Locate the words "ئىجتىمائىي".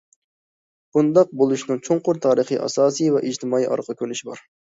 3.29-3.69